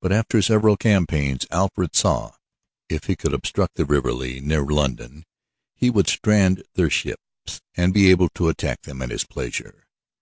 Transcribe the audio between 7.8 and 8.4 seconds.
be able